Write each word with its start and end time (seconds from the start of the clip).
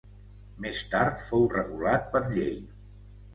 Més 0.63 0.79
tard 0.93 1.21
fou 1.25 1.45
regulat 1.57 2.09
per 2.17 2.23
llei. 2.33 2.59